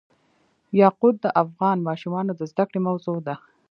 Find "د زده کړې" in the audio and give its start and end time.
2.35-2.79